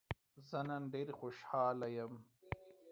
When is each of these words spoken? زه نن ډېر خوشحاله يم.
زه 0.49 0.59
نن 0.69 0.83
ډېر 0.93 1.07
خوشحاله 1.19 1.87
يم. 1.97 2.13